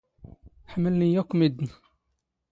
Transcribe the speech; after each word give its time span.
ⵃⵎⵍⵏ 0.71 0.95
ⵉⵢⵉ 1.05 1.17
ⴰⴽⴽⵯ 1.21 1.31
ⵎⴷⴷⵏ. 1.47 1.67